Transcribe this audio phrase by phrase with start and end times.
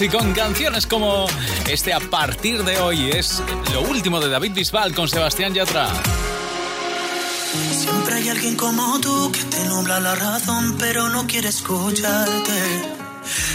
[0.00, 1.26] Y con canciones como
[1.68, 5.88] este a partir de hoy es lo último de David Bisbal con Sebastián Yatra.
[7.72, 12.52] Siempre hay alguien como tú que te nubla la razón pero no quiere escucharte.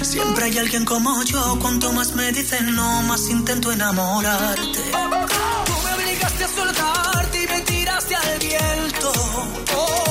[0.01, 4.79] Siempre hay alguien como yo, cuanto más me dicen no, más intento enamorarte.
[4.91, 9.13] Tú me obligaste a soltarte y me tiraste al viento.
[9.77, 10.02] Oh,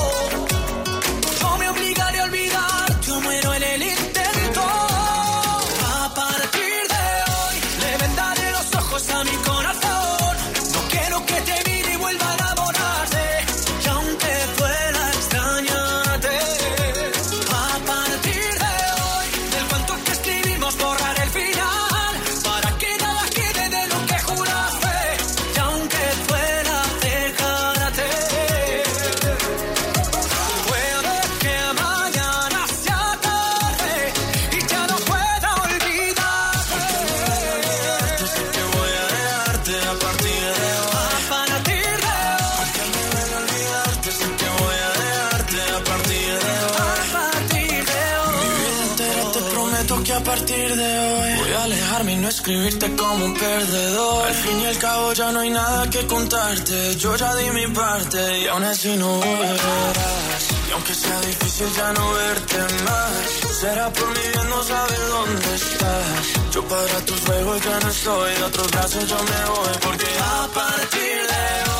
[52.42, 54.26] Escribirte como un perdedor.
[54.26, 56.96] Al fin y al cabo ya no hay nada que contarte.
[56.96, 60.42] Yo ya di mi parte y aún así no volverás.
[60.68, 63.12] Y aunque sea difícil ya no verte más.
[63.60, 66.52] Será por mi bien no saber dónde estás.
[66.52, 68.34] Yo para tus juegos ya no estoy.
[68.34, 69.78] De otros brazos yo me voy.
[69.80, 71.71] Porque a partir de hoy.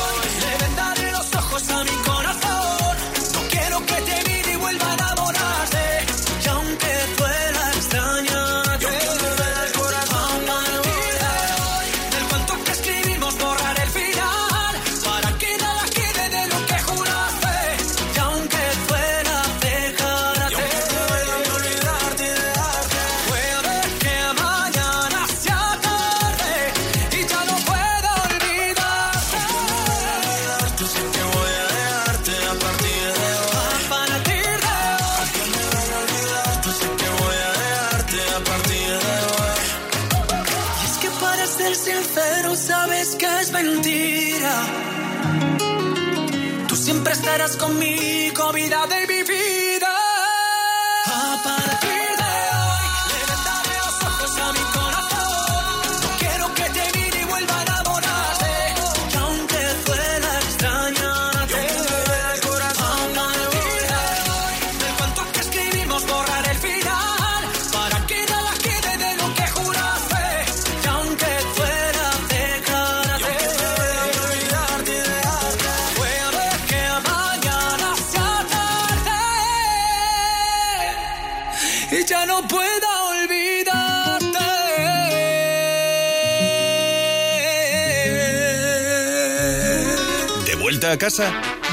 [90.93, 91.31] a casa,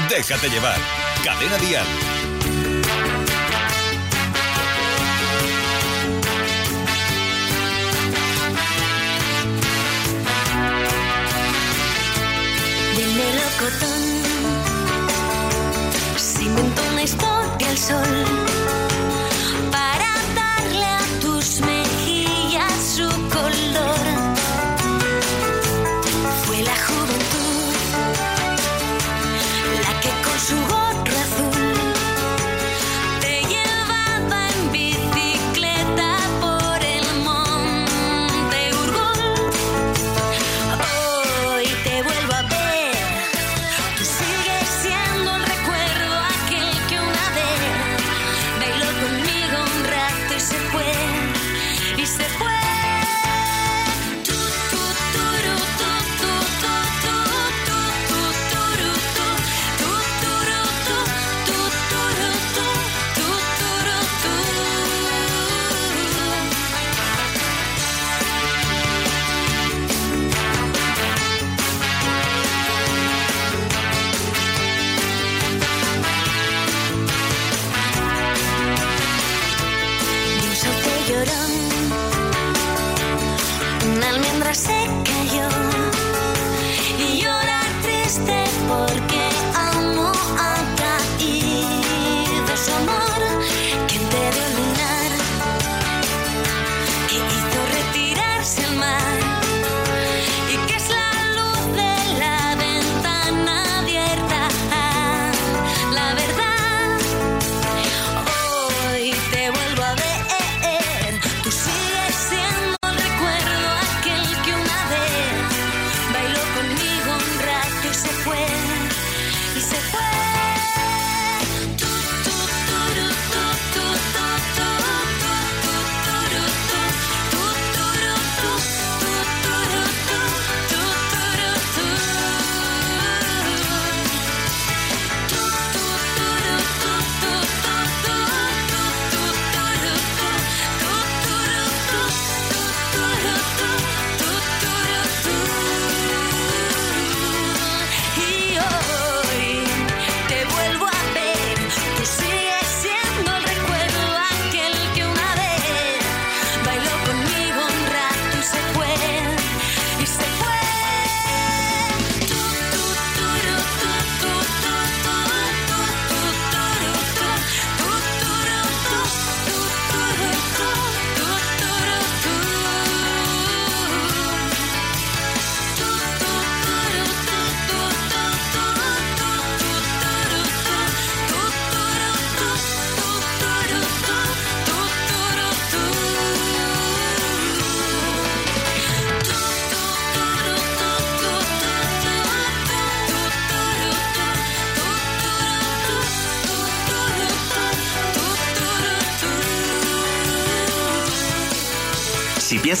[0.09, 0.75] déjate llevar.
[1.23, 1.85] Cadena Dial.
[12.97, 14.01] Dime locotón,
[16.17, 18.60] si inventó una historia al sol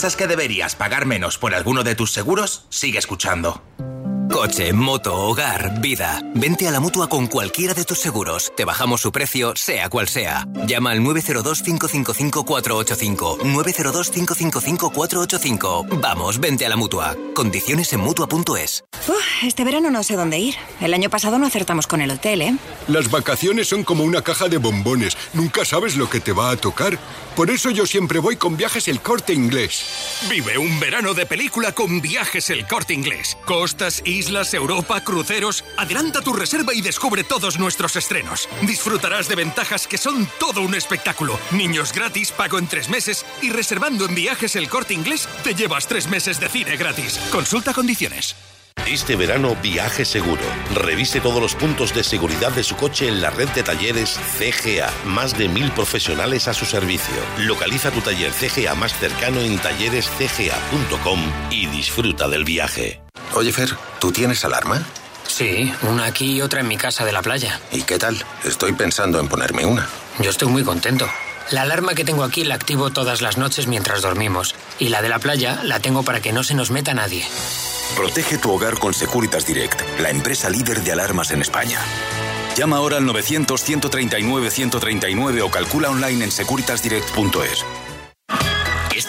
[0.01, 3.61] Piensas que deberías pagar menos por alguno de tus seguros, sigue escuchando.
[4.41, 6.19] Coche, moto, hogar, vida.
[6.33, 8.51] Vente a la mutua con cualquiera de tus seguros.
[8.57, 10.47] Te bajamos su precio, sea cual sea.
[10.65, 13.37] Llama al 902-555-485.
[13.37, 16.01] 902-555-485.
[16.01, 17.15] Vamos, vente a la mutua.
[17.35, 18.83] Condiciones en mutua.es.
[19.43, 20.55] este verano no sé dónde ir.
[20.79, 22.55] El año pasado no acertamos con el hotel, ¿eh?
[22.87, 25.15] Las vacaciones son como una caja de bombones.
[25.33, 26.97] Nunca sabes lo que te va a tocar.
[27.35, 29.85] Por eso yo siempre voy con viajes el corte inglés.
[30.31, 33.37] Vive un verano de película con viajes el corte inglés.
[33.45, 35.63] Costas y Europa, cruceros.
[35.77, 38.47] Adelanta tu reserva y descubre todos nuestros estrenos.
[38.61, 41.37] Disfrutarás de ventajas que son todo un espectáculo.
[41.51, 45.87] Niños gratis, pago en tres meses y reservando en viajes el corte inglés te llevas
[45.87, 47.19] tres meses de cine gratis.
[47.31, 48.35] Consulta condiciones.
[48.87, 50.41] Este verano viaje seguro.
[50.73, 54.89] Revise todos los puntos de seguridad de su coche en la red de talleres CGA.
[55.05, 57.15] Más de mil profesionales a su servicio.
[57.39, 61.19] Localiza tu taller CGA más cercano en tallerescga.com
[61.51, 63.01] y disfruta del viaje.
[63.33, 64.83] Oye, Fer, ¿tú tienes alarma?
[65.27, 67.59] Sí, una aquí y otra en mi casa de la playa.
[67.71, 68.23] ¿Y qué tal?
[68.43, 69.87] Estoy pensando en ponerme una.
[70.19, 71.07] Yo estoy muy contento.
[71.51, 74.55] La alarma que tengo aquí la activo todas las noches mientras dormimos.
[74.79, 77.25] Y la de la playa la tengo para que no se nos meta nadie.
[77.95, 81.79] Protege tu hogar con Securitas Direct, la empresa líder de alarmas en España.
[82.55, 87.65] Llama ahora al 900-139-139 o calcula online en securitasdirect.es.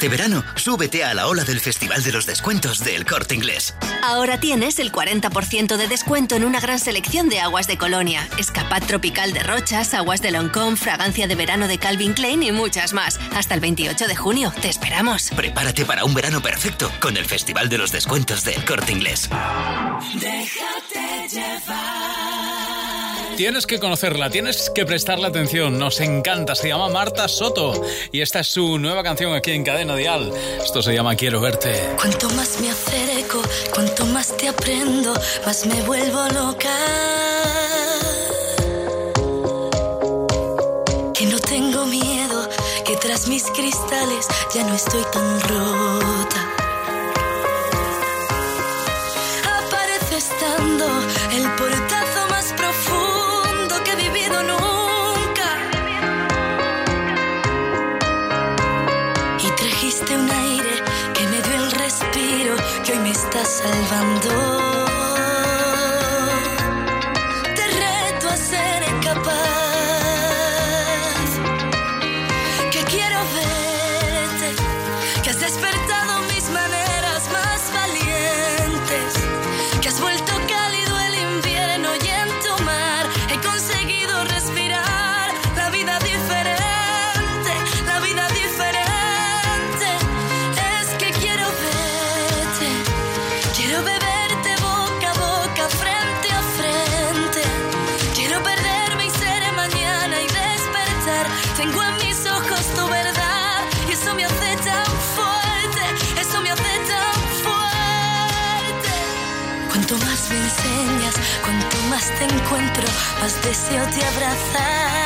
[0.03, 3.73] Este verano, súbete a la ola del Festival de los Descuentos del Corte Inglés.
[4.03, 8.83] Ahora tienes el 40% de descuento en una gran selección de aguas de Colonia, escapad
[8.83, 13.21] tropical de Rochas, aguas de Loncón, fragancia de verano de Calvin Klein y muchas más.
[13.33, 14.53] Hasta el 28 de junio.
[14.61, 15.31] Te esperamos.
[15.37, 19.31] Prepárate para un verano perfecto con el Festival de los Descuentos del Corte Inglés.
[20.15, 22.52] Déjate llevar.
[23.37, 25.79] Tienes que conocerla, tienes que prestarle atención.
[25.79, 26.55] Nos encanta.
[26.55, 27.73] Se llama Marta Soto
[28.13, 30.33] y esta es su nueva canción aquí en Cadena Dial.
[30.63, 31.75] Esto se llama Quiero verte.
[31.97, 33.43] Cuanto más me acerco,
[33.75, 35.15] cuanto más te aprendo,
[35.47, 36.71] más me vuelvo loca.
[41.15, 42.49] Que no tengo miedo,
[42.85, 46.49] que tras mis cristales ya no estoy tan rota.
[49.59, 50.87] Aparece estando
[51.33, 51.92] el portazo
[63.33, 64.29] está salvando.
[67.55, 68.92] Te reto a ser
[112.03, 112.85] más te encuentro,
[113.21, 115.03] más deseo te abrazar.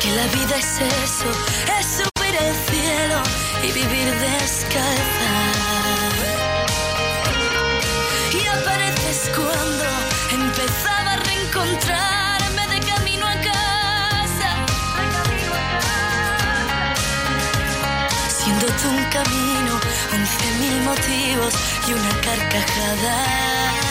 [0.00, 1.30] Que la vida es eso,
[1.78, 3.18] es subir el cielo
[3.62, 5.32] y vivir descalza.
[8.32, 9.86] Y apareces cuando
[10.40, 14.50] empezaba a reencontrarme de camino a casa.
[18.38, 19.69] Siendo tú un camino,
[21.88, 23.89] y una carcajada.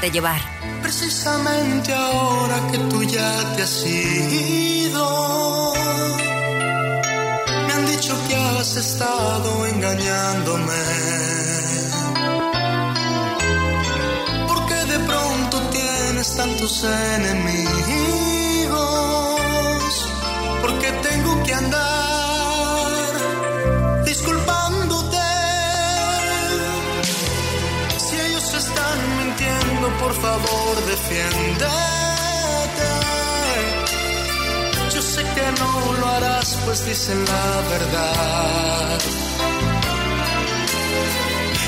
[0.00, 0.40] Déjate llevar.
[0.80, 5.74] Precisamente ahora que tú ya te has ido,
[7.66, 10.84] me han dicho que has estado engañándome.
[14.46, 17.87] Porque de pronto tienes tantos enemigos.
[30.68, 31.68] Favor, defiéndete.
[34.94, 38.98] Yo sé que no lo harás, pues dicen la verdad.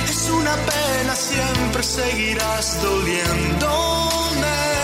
[0.09, 4.80] Es una pena, siempre seguirás doliéndome.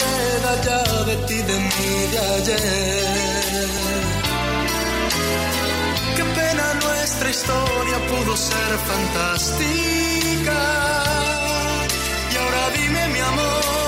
[0.00, 3.68] Queda ya de ti, de mí, de ayer.
[6.16, 10.60] Qué pena nuestra historia pudo ser fantástica.
[12.32, 13.81] Y ahora dime, mi amor,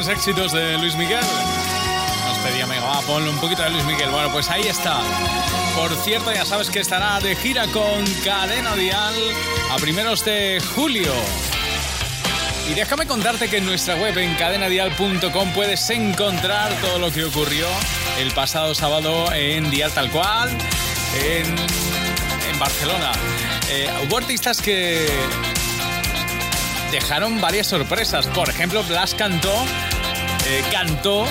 [0.00, 1.20] grandes éxitos de Luis Miguel.
[2.26, 4.08] Nos pedía Mega, va, ponle un poquito de Luis Miguel.
[4.10, 4.98] Bueno, pues ahí está.
[5.76, 9.14] Por cierto, ya sabes que estará de gira con Cadena Dial
[9.70, 11.12] a primeros de julio.
[12.70, 17.66] Y déjame contarte que en nuestra web en cadenadial.com puedes encontrar todo lo que ocurrió
[18.18, 20.50] el pasado sábado en Dial Tal Cual,
[21.22, 23.12] en, en Barcelona.
[23.70, 25.08] Eh, hubo artistas que
[26.90, 28.26] dejaron varias sorpresas.
[28.28, 29.54] Por ejemplo, Blas cantó,
[30.70, 31.26] cantó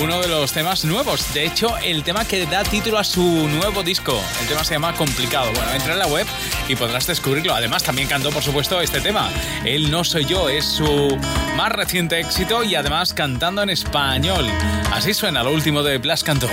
[0.00, 1.34] uno de los temas nuevos.
[1.34, 4.20] De hecho, el tema que da título a su nuevo disco.
[4.40, 5.52] El tema se llama Complicado.
[5.52, 6.26] Bueno, entra en la web
[6.68, 7.54] y podrás descubrirlo.
[7.54, 9.30] Además, también cantó, por supuesto, este tema.
[9.64, 11.18] Él no soy yo, es su
[11.56, 14.46] más reciente éxito y además cantando en español.
[14.92, 16.48] Así suena lo último de Blas cantó.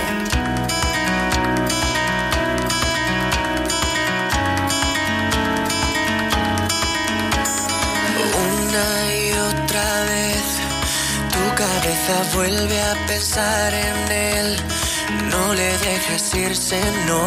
[11.57, 14.57] Cabeza vuelve a pensar en él.
[15.31, 17.23] No le dejes irse, no.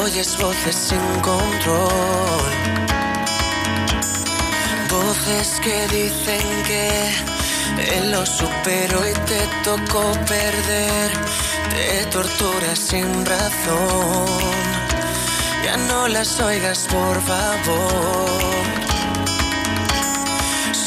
[0.00, 2.50] Oyes voces sin control.
[4.90, 6.86] Voces que dicen que
[7.96, 11.10] él lo superó y te tocó perder.
[11.70, 14.26] Te torturas sin razón.
[15.64, 18.53] Ya no las oigas, por favor.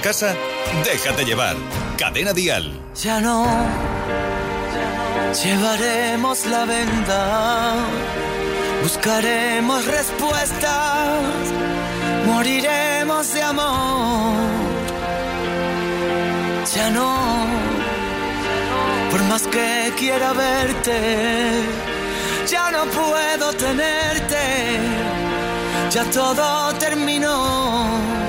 [0.00, 0.34] casa?
[0.84, 1.56] Déjate llevar.
[1.96, 2.72] Cadena Dial.
[2.94, 3.46] Ya no
[5.44, 7.74] llevaremos la venda,
[8.82, 11.22] buscaremos respuestas,
[12.26, 14.34] moriremos de amor.
[16.74, 17.46] Ya no,
[19.10, 21.62] por más que quiera verte,
[22.46, 24.78] ya no puedo tenerte,
[25.90, 28.28] ya todo terminó.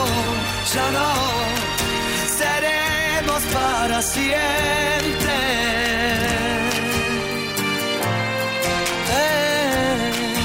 [0.73, 1.09] Ya no
[2.39, 5.33] seremos para siempre.
[9.09, 10.35] Eh.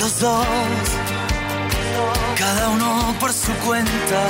[0.00, 0.46] Los dos,
[2.38, 4.22] cada uno por su cuenta,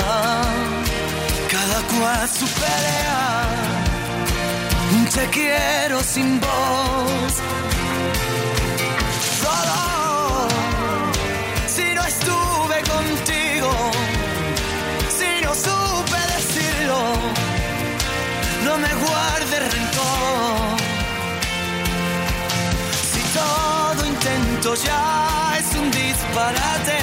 [1.49, 3.11] cada cual su pelea.
[5.13, 7.33] Te quiero sin voz.
[18.71, 20.77] No me guarde rencor.
[23.11, 27.01] Si todo intento ya es un disparate,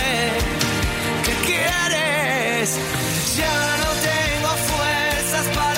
[1.24, 2.66] ¿qué quieres?
[3.40, 5.77] Ya no tengo fuerzas para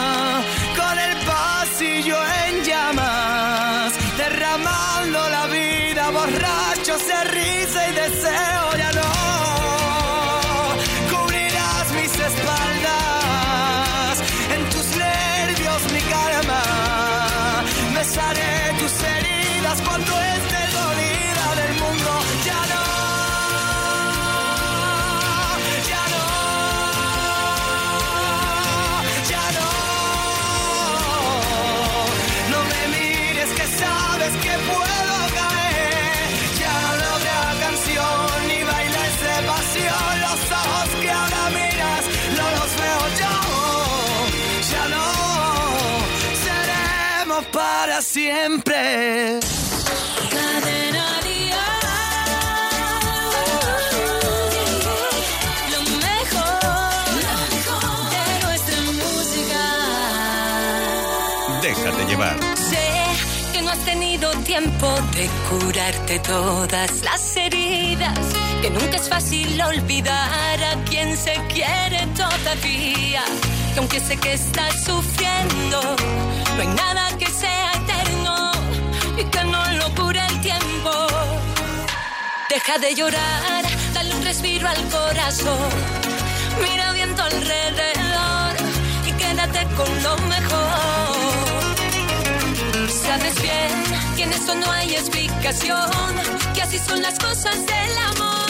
[58.93, 59.63] Música.
[61.61, 62.37] Déjate llevar.
[62.57, 62.87] Sé
[63.53, 68.19] que no has tenido tiempo de curarte todas las heridas.
[68.61, 73.23] Que nunca es fácil olvidar a quien se quiere todavía.
[73.73, 75.95] Que aunque sé que estás sufriendo,
[76.55, 77.20] no hay nada que
[79.17, 80.91] y que no lo cure el tiempo.
[82.49, 85.69] Deja de llorar, dale un respiro al corazón.
[86.61, 88.55] Mira bien alrededor
[89.05, 91.61] y quédate con lo mejor.
[92.89, 93.83] Sabes bien
[94.15, 96.11] que en esto no hay explicación,
[96.53, 98.40] que así son las cosas del amor,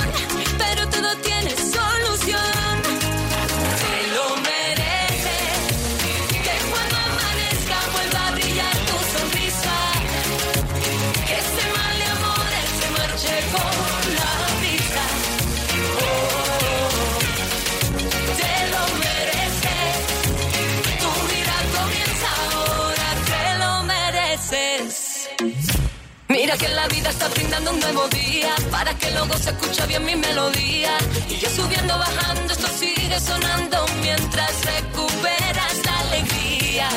[27.52, 30.98] brindando un nuevo día Para que luego se escucha bien mi melodía.
[31.30, 36.88] Y yo subiendo, bajando, esto sigue sonando Mientras recuperas la alegría.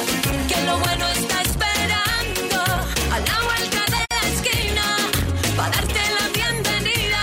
[0.49, 2.63] Que lo bueno está esperando
[3.15, 4.87] A la vuelta de la esquina
[5.57, 7.23] Para darte la bienvenida.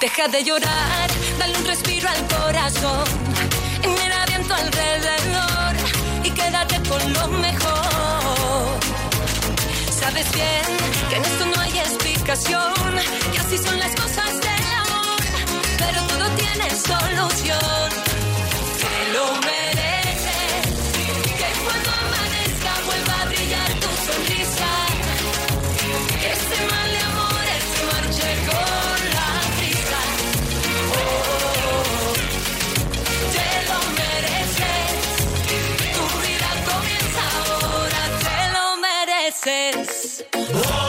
[0.00, 3.04] Deja de llorar, dale un respiro al corazón
[3.82, 5.74] mira bien alrededor
[6.24, 8.80] Y quédate con lo mejor.
[9.90, 11.59] Sabes bien que en esto no
[12.32, 12.72] explicación,
[13.32, 15.20] que así son las cosas del amor,
[15.78, 17.90] pero todo tiene solución.
[18.80, 20.62] Te lo mereces,
[21.38, 24.70] que cuando amanezca vuelva a brillar tu sonrisa,
[26.20, 30.00] que este mal de amores se marche con la brisa.
[30.94, 32.14] Oh,
[33.34, 34.92] te lo mereces,
[35.96, 40.79] tu vida comienza ahora, te lo mereces.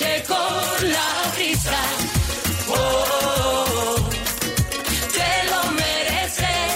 [0.00, 1.78] Marche con la brisa.
[2.68, 3.96] Oh,
[5.12, 6.72] te lo mereces.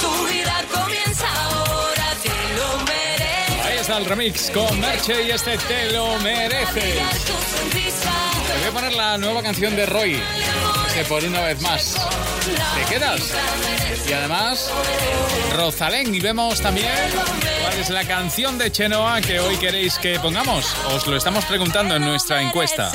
[0.00, 3.66] Tu vida comienza ahora, te lo mereces.
[3.66, 6.98] Ahí está el remix con Merche y este te lo mereces.
[8.46, 10.20] Te voy a poner la nueva canción de Roy.
[10.94, 11.96] Que por una vez más.
[12.74, 13.32] ¿Te quedas?
[14.08, 14.70] Y además,
[15.56, 16.14] Rosalén.
[16.14, 16.88] Y vemos también
[17.64, 20.74] cuál es la canción de Chenoa que hoy queréis que pongamos.
[20.92, 22.92] Os lo estamos preguntando en nuestra encuesta.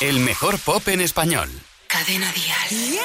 [0.00, 1.48] El mejor pop en español.
[1.86, 2.98] Cadena Dial.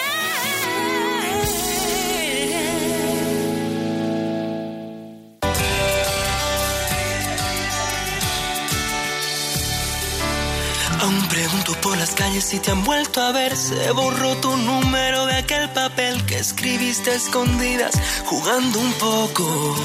[11.01, 13.57] Aún pregunto por las calles si te han vuelto a ver.
[13.57, 17.93] Se borró tu número de aquel papel que escribiste a escondidas,
[18.25, 19.75] jugando un poco.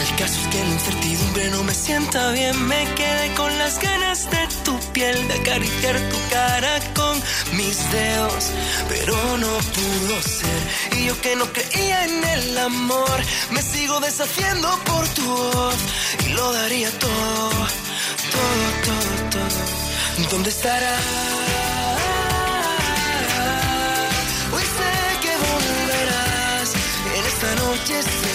[0.00, 2.62] El caso es que la incertidumbre no me sienta bien.
[2.66, 7.16] Me quedé con las ganas de tu piel, de acariciar tu cara con
[7.56, 8.50] mis dedos.
[8.90, 10.98] Pero no pudo ser.
[10.98, 13.18] Y yo que no creía en el amor,
[13.50, 15.76] me sigo deshaciendo por tu voz.
[16.26, 17.50] Y lo daría todo,
[18.30, 19.17] todo, todo.
[20.30, 20.94] ¿Dónde estará?
[24.52, 26.74] Hoy sé que volverás
[27.16, 28.27] en esta noche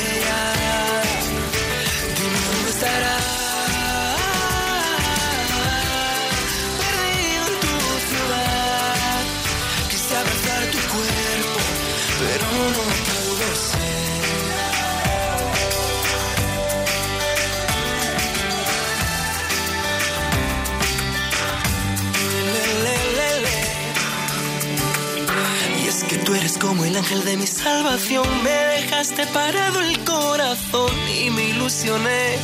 [26.23, 28.25] tú eres como el ángel de mi salvación.
[28.43, 32.37] Me dejaste parado el corazón y me ilusioné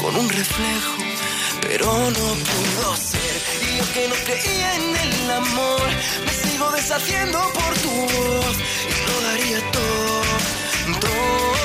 [0.00, 0.96] con un reflejo,
[1.60, 3.42] pero no pudo ser.
[3.62, 5.82] Y yo que no creía en el amor,
[6.24, 8.56] me sigo deshaciendo por tu voz
[8.90, 10.22] y lo daría todo,
[11.00, 11.61] todo.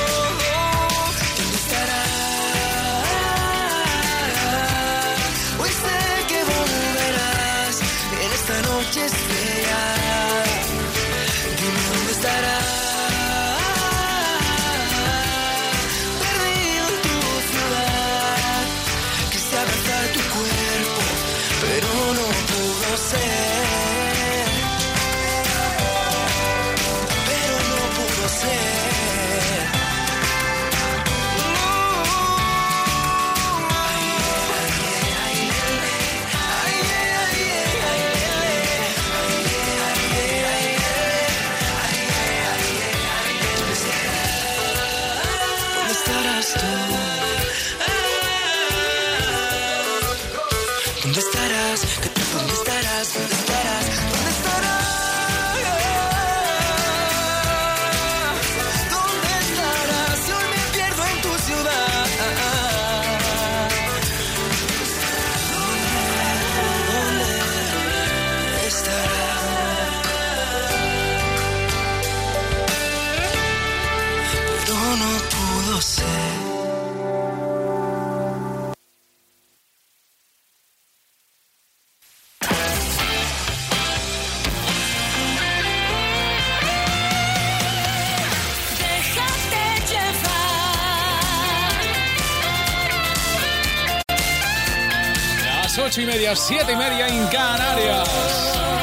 [95.78, 98.08] Las ocho y media, siete y media en Canarias.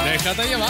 [0.05, 0.69] Déjate llevar.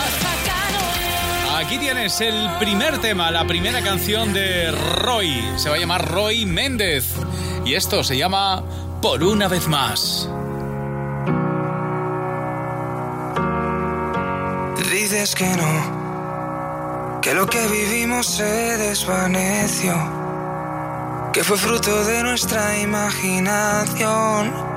[1.56, 5.46] Aquí tienes el primer tema, la primera canción de Roy.
[5.58, 7.14] Se va a llamar Roy Méndez.
[7.64, 8.64] Y esto se llama
[9.04, 10.28] Por una vez más.
[14.92, 19.94] Dices que no, que lo que vivimos se desvaneció,
[21.32, 24.75] que fue fruto de nuestra imaginación,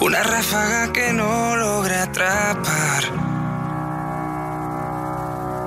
[0.00, 3.04] una ráfaga que no logré atrapar.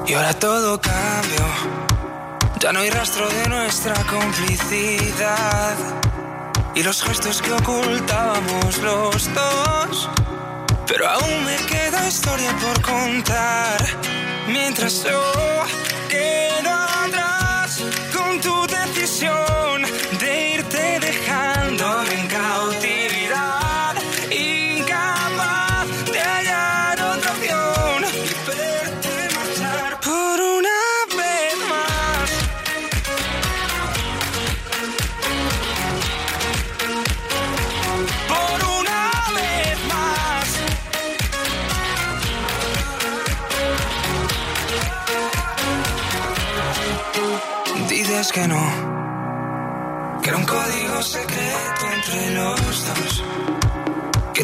[0.07, 1.45] Y ahora todo cambió,
[2.59, 5.75] ya no hay rastro de nuestra complicidad
[6.75, 10.09] y los gestos que ocultábamos los dos.
[10.87, 13.77] Pero aún me queda historia por contar.
[14.47, 15.21] Mientras yo
[16.09, 16.71] quedo
[17.05, 17.83] atrás
[18.15, 19.68] con tu decisión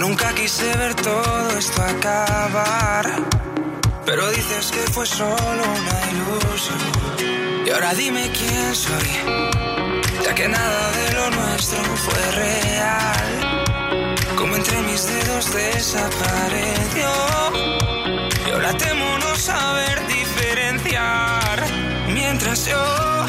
[0.07, 3.05] nunca quise ver todo esto acabar,
[4.05, 6.79] pero dices que fue solo una ilusión.
[7.65, 9.09] Y ahora dime quién soy,
[10.23, 13.27] ya que nada de lo nuestro fue real,
[14.37, 17.11] como entre mis dedos desapareció.
[18.47, 21.65] Y ahora temo no saber diferenciar
[22.13, 23.25] mientras yo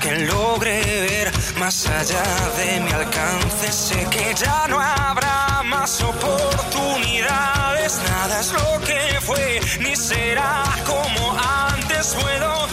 [0.00, 2.22] que logre ver más allá
[2.56, 3.70] de mi alcance.
[3.70, 11.36] Sé que ya no habrá más oportunidades, nada es lo que fue ni será como
[11.38, 12.16] antes.
[12.20, 12.66] Puedo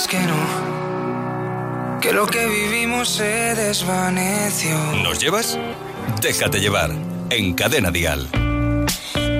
[0.00, 4.76] digas que no, que lo que vivimos se desvaneció.
[5.02, 5.58] ¿Nos llevas?
[6.20, 6.90] Déjate llevar.
[7.30, 8.28] En Cadena Dial.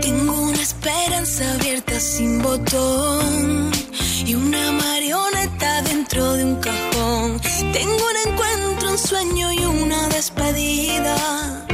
[0.00, 3.70] Tengo una esperanza abierta sin botón
[4.24, 7.40] y una marioneta dentro de un cajón.
[7.72, 11.69] Tengo un encuentro, un sueño y una despedida.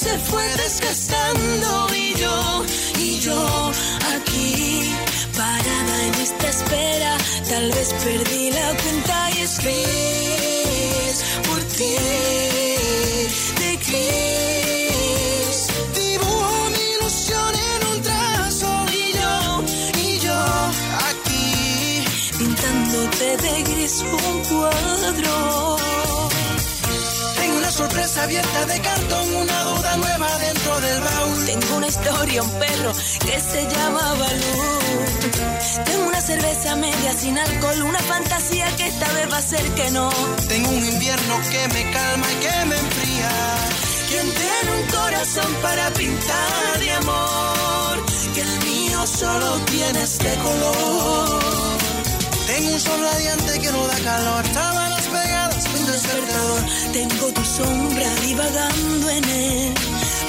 [0.00, 2.64] Se fue desgastando y yo,
[2.98, 3.70] y yo
[4.16, 4.94] aquí
[5.36, 11.96] parada en esta espera, tal vez perdí la cuenta y escribís por ti.
[13.60, 15.58] De gris,
[15.94, 18.72] Dibujo mi ilusión en un trazo
[19.02, 19.34] y yo,
[20.06, 20.40] y yo
[21.10, 22.04] aquí
[22.38, 24.99] pintándote de gris un.
[28.00, 31.46] Sorpresa abierta de cartón, una duda nueva dentro del baúl.
[31.46, 32.92] Tengo una historia, un perro
[33.26, 35.84] que se llama Balú.
[35.84, 39.90] Tengo una cerveza media sin alcohol, una fantasía que esta vez va a ser que
[39.90, 40.08] no.
[40.48, 43.30] Tengo un invierno que me calma y que me enfría.
[44.08, 51.40] Quien tiene un corazón para pintar de amor, que el mío solo tiene este color.
[52.46, 54.44] Tengo un sol radiante que no da calor,
[56.92, 59.74] Tengo tu sombra divagando en el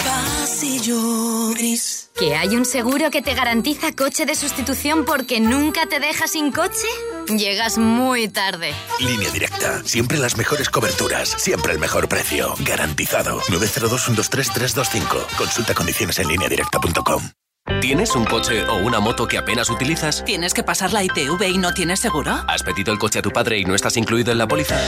[0.04, 2.10] pasillo gris.
[2.16, 6.52] ¿Que hay un seguro que te garantiza coche de sustitución porque nunca te deja sin
[6.52, 6.88] coche?
[7.28, 8.74] Llegas muy tarde.
[9.00, 9.82] Línea directa.
[9.86, 11.30] Siempre las mejores coberturas.
[11.30, 12.54] Siempre el mejor precio.
[12.60, 13.40] Garantizado.
[13.42, 15.38] 902-123-325.
[15.38, 17.41] Consulta condiciones en lineadirecta.com.
[17.80, 20.26] ¿Tienes un coche o una moto que apenas utilizas?
[20.26, 22.44] ¿Tienes que pasar la ITV y no tienes seguro?
[22.48, 24.80] ¿Has pedido el coche a tu padre y no estás incluido en la póliza?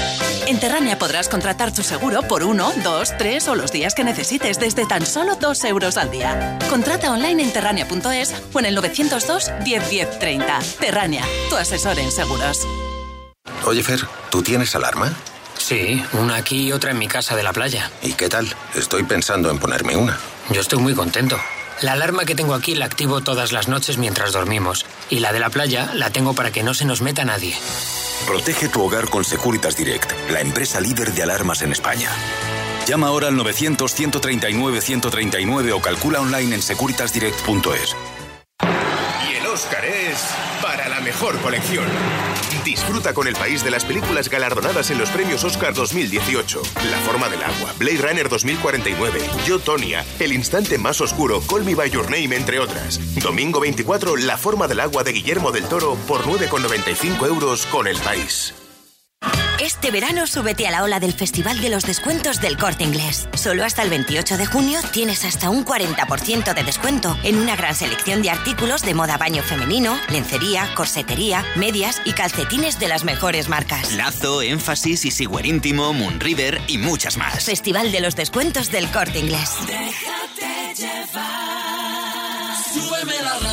[0.48, 4.60] En Terrania podrás contratar tu seguro por uno, dos, tres o los días que necesites
[4.60, 6.58] desde tan solo dos euros al día.
[6.70, 10.60] Contrata online en terrania.es o en el 902 10 10 30.
[10.80, 12.60] Terrania, tu asesor en seguros.
[13.66, 14.02] Oye, Fer,
[14.32, 15.14] ¿tú tienes alarma?
[15.58, 17.92] Sí, una aquí y otra en mi casa de la playa.
[18.02, 18.48] ¿Y qué tal?
[18.76, 20.18] Estoy pensando en ponerme una.
[20.50, 21.40] Yo estoy muy contento.
[21.82, 24.86] La alarma que tengo aquí la activo todas las noches mientras dormimos.
[25.10, 27.58] Y la de la playa la tengo para que no se nos meta nadie.
[28.26, 32.10] Protege tu hogar con Securitas Direct, la empresa líder de alarmas en España.
[32.88, 37.96] Llama ahora al 900-139-139 o calcula online en securitasdirect.es.
[39.30, 40.20] Y el Oscar es
[40.62, 41.86] para la mejor colección.
[42.64, 46.62] Disfruta con el país de las películas galardonadas en los premios Oscar 2018.
[46.90, 51.76] La forma del agua, Blade Runner 2049, Yo, Tonia, El instante más oscuro, Call Me
[51.76, 53.00] By Your Name, entre otras.
[53.16, 57.98] Domingo 24, La forma del agua de Guillermo del Toro por 9,95 euros con el
[57.98, 58.54] país.
[59.64, 63.30] Este verano súbete a la ola del Festival de los Descuentos del Corte Inglés.
[63.34, 67.74] Solo hasta el 28 de junio tienes hasta un 40% de descuento en una gran
[67.74, 73.48] selección de artículos de moda baño femenino, lencería, corsetería, medias y calcetines de las mejores
[73.48, 73.94] marcas.
[73.94, 77.46] Lazo, Énfasis, Easywear Íntimo, Moonriver y muchas más.
[77.46, 79.50] Festival de los Descuentos del Corte Inglés.
[79.66, 81.44] Déjate llevar.
[82.74, 83.53] Súbeme la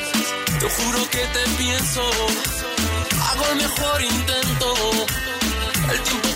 [0.61, 2.01] te juro que te pienso,
[3.19, 4.75] hago el mejor intento.
[5.91, 6.30] El tiempo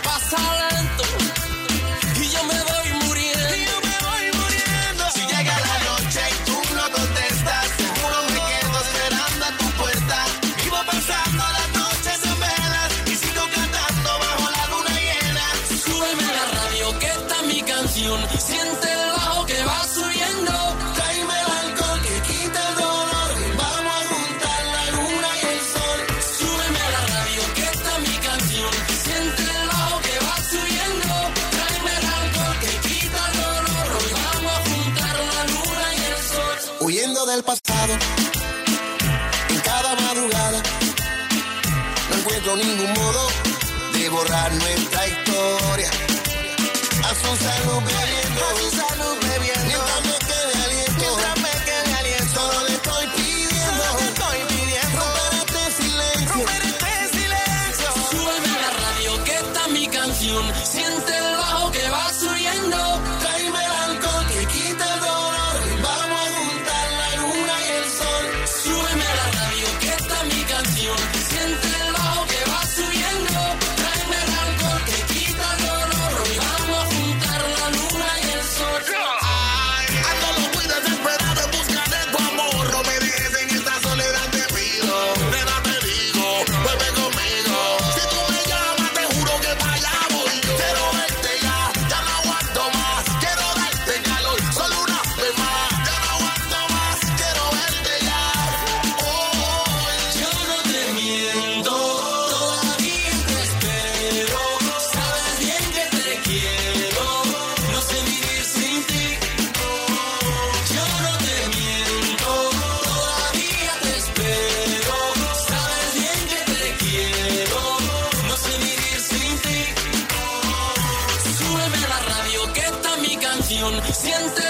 [123.55, 124.44] Siente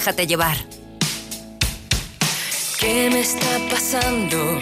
[0.00, 0.56] Déjate llevar.
[2.80, 4.58] ¿Qué me está pasando?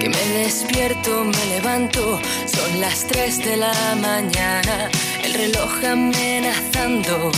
[0.00, 4.88] Que me despierto, me levanto, son las 3 de la mañana,
[5.24, 7.30] el reloj amenazando.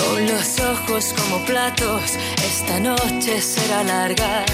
[0.00, 4.46] Con los ojos como platos, esta noche será larga.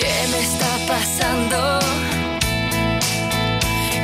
[0.00, 1.80] ¿Qué me está pasando?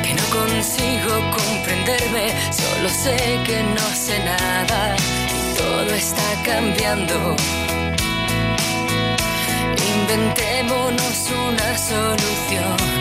[0.03, 1.66] Que no consigo cumplir
[2.51, 3.15] solo sé
[3.45, 4.95] que no sé nada
[5.57, 7.35] todo está cambiando.
[9.95, 12.96] Inventémonos una solución.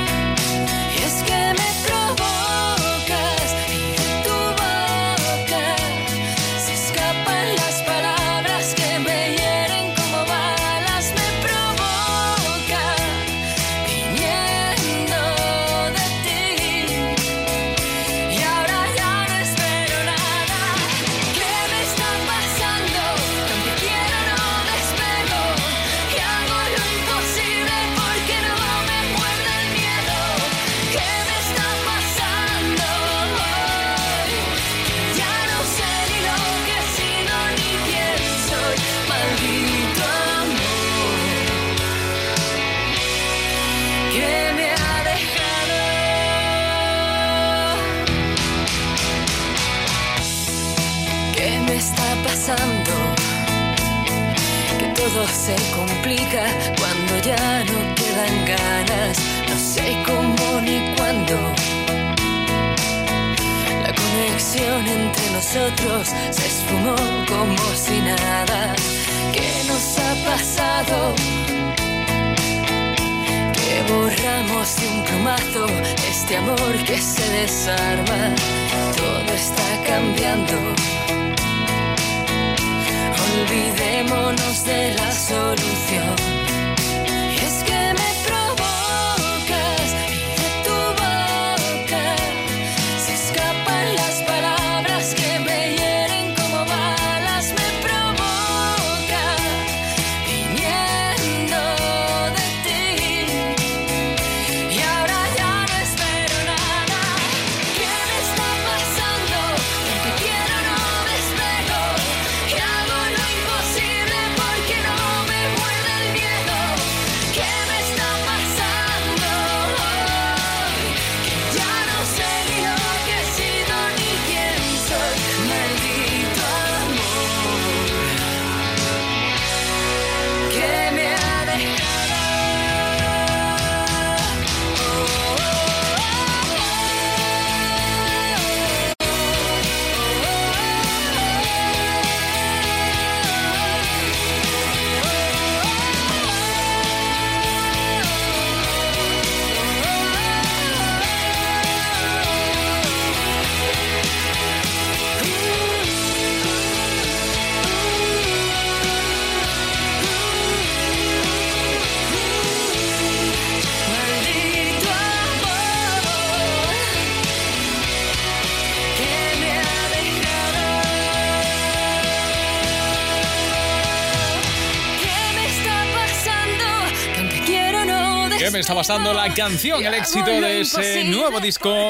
[178.67, 179.15] Está pasando?
[179.15, 181.89] La canción, el éxito de ese nuevo disco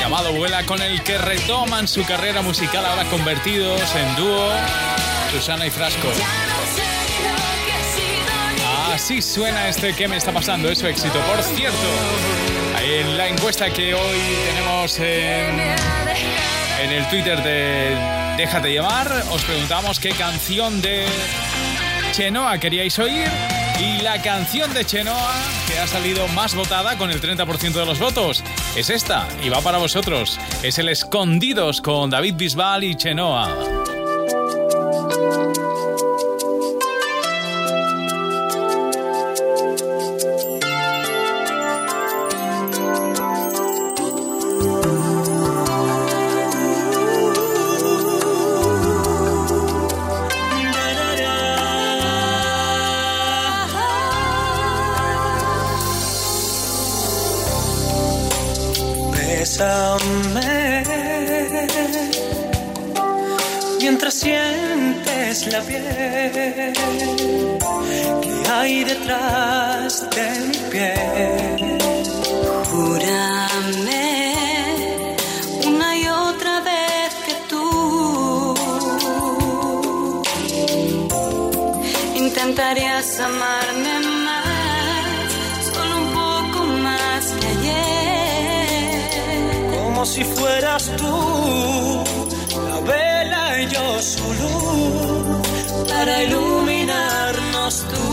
[0.00, 4.50] llamado Vuela, con el que retoman su carrera musical ahora convertidos en dúo
[5.30, 6.08] Susana y Frasco.
[8.94, 10.70] Así suena este ¿Qué me está pasando?
[10.70, 11.20] Es su éxito.
[11.20, 11.76] Por cierto,
[12.82, 15.60] en la encuesta que hoy tenemos en,
[16.82, 21.04] en el Twitter de Déjate llevar, os preguntamos qué canción de
[22.12, 23.28] Chenoa queríais oír
[23.78, 27.98] y la canción de Chenoa que ha salido más votada con el 30% de los
[27.98, 28.44] votos
[28.76, 30.38] es esta y va para vosotros.
[30.62, 33.89] Es el Escondidos con David Bisbal y Chenoa.
[68.60, 71.78] Hay detrás de mi piel.
[72.70, 74.04] Júrame
[75.66, 77.64] una y otra vez que tú
[82.14, 83.94] intentarías amarme
[84.26, 85.18] más,
[85.72, 89.00] solo un poco más que ayer.
[89.74, 91.16] Como si fueras tú,
[92.68, 98.09] la vela y yo su luz, para iluminarnos tú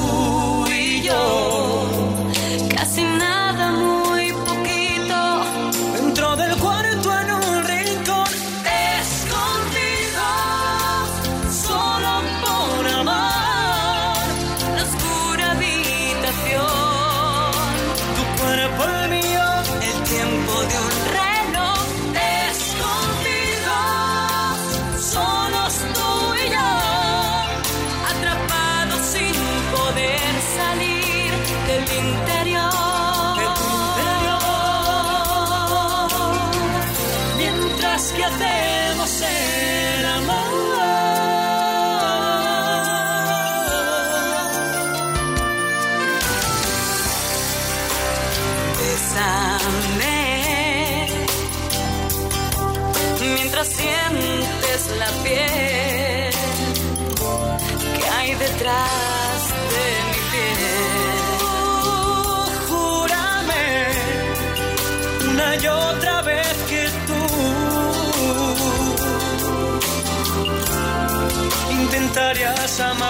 [72.80, 73.07] intentarías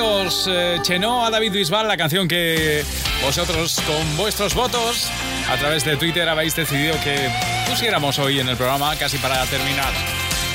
[0.00, 2.82] Escondidos, eh, Chenoa a David Bisbal, la canción que
[3.22, 5.10] vosotros con vuestros votos
[5.50, 7.28] a través de Twitter habéis decidido que
[7.68, 9.92] pusiéramos hoy en el programa casi para terminar.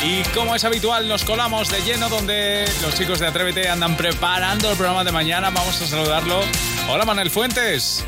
[0.04, 4.72] Y como es habitual, nos colamos de lleno donde los chicos de Atrévete andan preparando
[4.72, 5.52] el programa de mañana.
[5.52, 6.42] Vamos a saludarlo.
[6.90, 8.04] Hola Manuel Fuentes.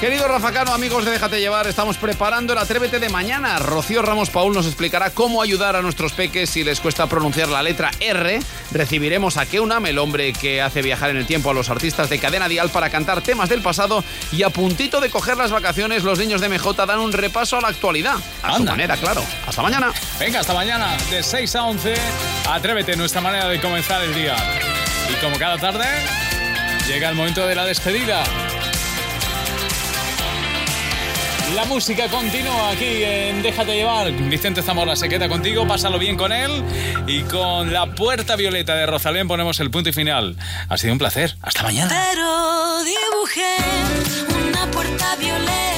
[0.00, 3.58] Querido Rafa Cano, amigos de Déjate Llevar, estamos preparando el Atrévete de mañana.
[3.58, 7.64] Rocío Ramos Paul nos explicará cómo ayudar a nuestros peques si les cuesta pronunciar la
[7.64, 8.38] letra R.
[8.70, 12.20] Recibiremos a Keunam, el hombre que hace viajar en el tiempo a los artistas de
[12.20, 14.04] Cadena Dial para cantar temas del pasado.
[14.30, 17.60] Y a puntito de coger las vacaciones, los niños de MJ dan un repaso a
[17.60, 18.18] la actualidad.
[18.44, 19.24] A su manera, claro.
[19.48, 19.92] Hasta mañana.
[20.20, 21.94] Venga, hasta mañana, de 6 a 11.
[22.48, 24.36] Atrévete, nuestra manera de comenzar el día.
[25.10, 25.86] Y como cada tarde,
[26.86, 28.22] llega el momento de la despedida.
[31.58, 34.12] La música continúa aquí en Déjate llevar.
[34.12, 36.62] Vicente Zamora se queda contigo, pásalo bien con él.
[37.08, 40.36] Y con la puerta violeta de Rosalén ponemos el punto y final.
[40.68, 41.36] Ha sido un placer.
[41.42, 41.92] Hasta mañana.
[42.12, 43.56] Pero dibujé
[44.48, 45.77] una puerta violeta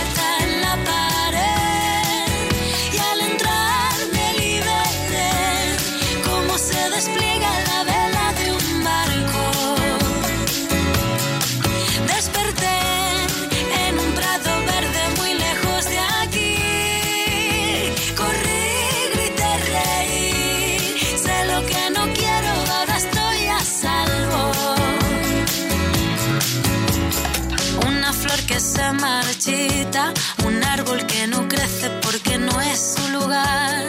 [30.44, 33.88] un árbol que no crece porque no es su lugar.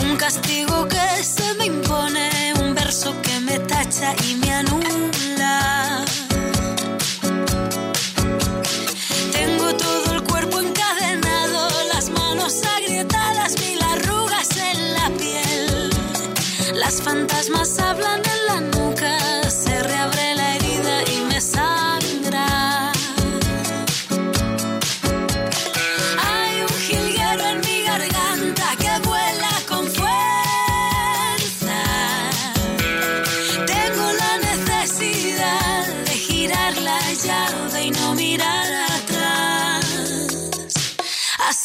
[0.00, 6.04] Un castigo que se me impone, un verso que me tacha y me anula.
[9.32, 15.90] Tengo todo el cuerpo encadenado, las manos agrietadas, mil arrugas en la piel.
[16.74, 20.15] Las fantasmas hablan en la nuca, se reabre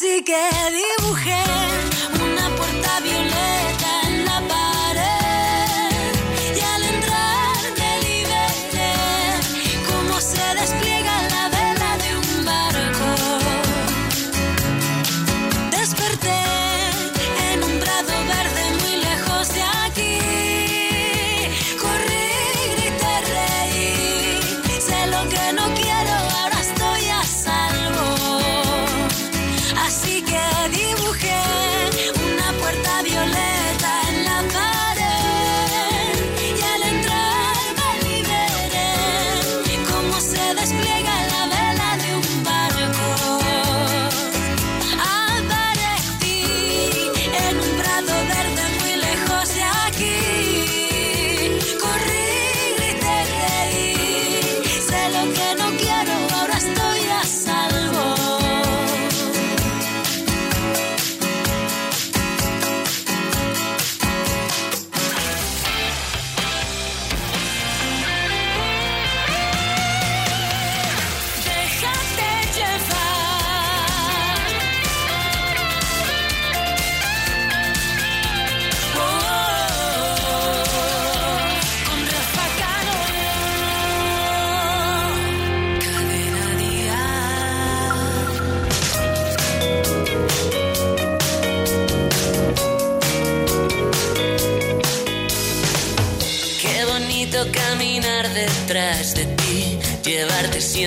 [0.01, 0.33] Así que
[0.71, 1.90] dibujé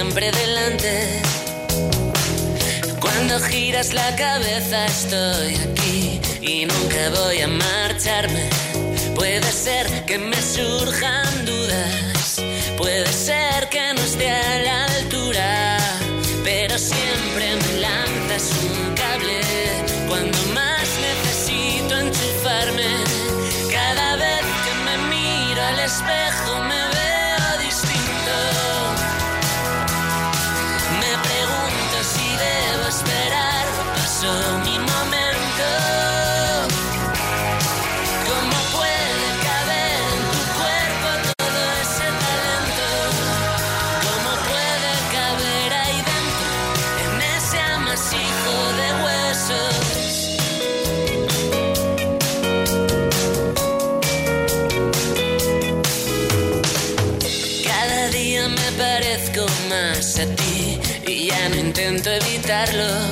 [0.04, 1.22] siempre delante.
[3.00, 8.50] Cuando giras la cabeza estoy aquí y nunca voy a marcharme.
[9.14, 12.42] Puede ser que me surjan dudas,
[12.76, 15.78] puede ser que no esté a la altura,
[16.42, 18.83] pero siempre me lanzas un
[62.46, 63.08] La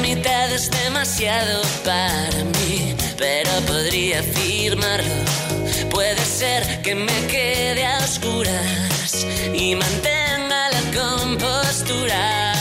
[0.00, 5.14] mitad es demasiado para mí, pero podría firmarlo.
[5.88, 12.52] Puede ser que me quede a oscuras y mantenga la compostura,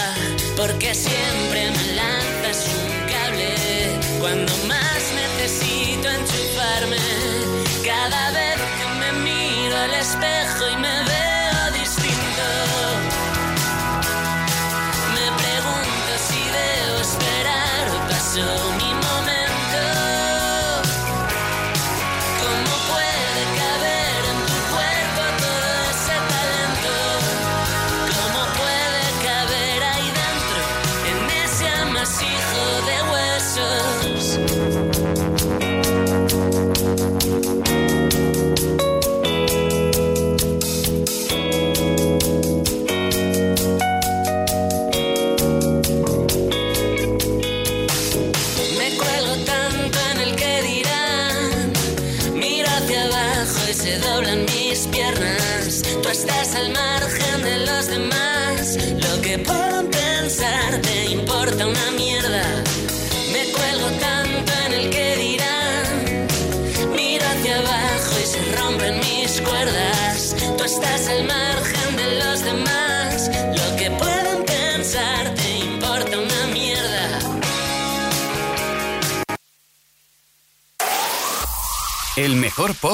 [0.55, 3.53] porque siempre me lanzas un cable
[4.22, 6.95] cuando más necesito enchufarme.
[7.84, 11.31] Cada vez que me miro al espejo y me veo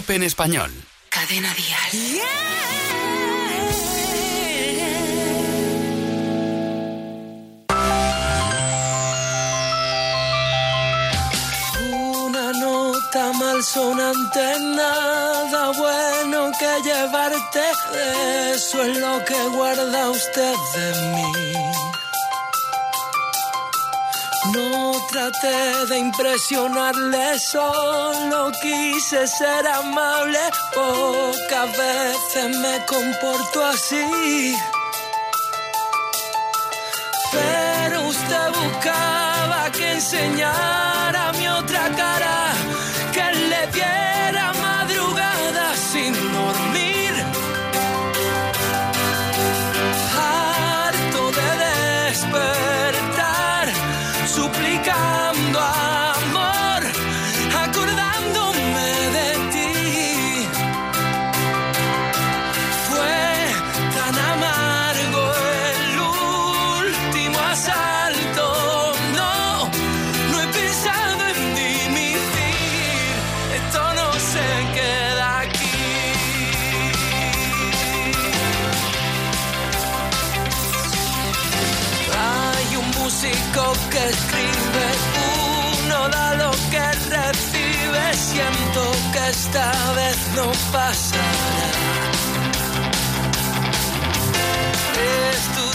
[0.09, 0.71] En español.
[1.09, 1.91] Cadena Dial.
[1.91, 2.47] Yeah.
[11.91, 17.63] Una nota mal sonante, nada bueno que llevarte.
[18.53, 21.66] Eso es lo que guarda usted de mí.
[25.29, 30.39] de impresionarle, solo quise ser amable.
[30.73, 34.55] Pocas veces me comporto así.
[37.31, 40.86] Pero usted buscaba que enseñar.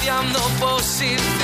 [0.05, 1.42] cambiando posición.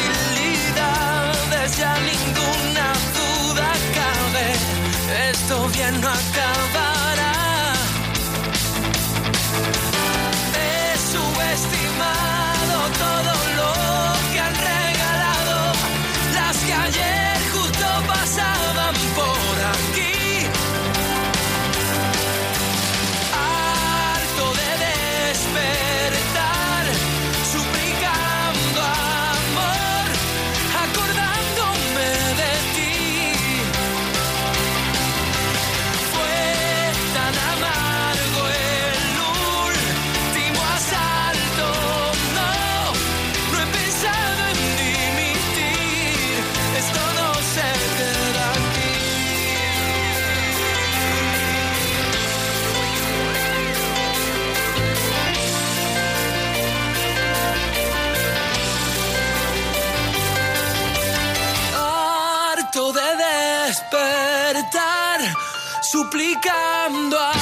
[66.11, 67.38] Suplicando a